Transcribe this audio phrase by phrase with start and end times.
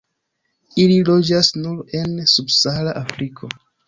[0.83, 3.51] Ili loĝas nur en subsahara Afriko.